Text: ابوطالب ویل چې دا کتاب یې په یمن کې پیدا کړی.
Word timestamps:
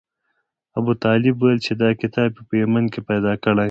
ابوطالب 0.79 1.35
ویل 1.39 1.59
چې 1.65 1.73
دا 1.81 1.89
کتاب 2.01 2.29
یې 2.39 2.43
په 2.47 2.53
یمن 2.63 2.85
کې 2.93 2.99
پیدا 3.09 3.33
کړی. 3.43 3.59